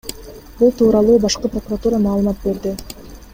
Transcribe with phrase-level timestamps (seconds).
[0.61, 2.75] Бул тууралуу башкы прокуратура маалымат берди.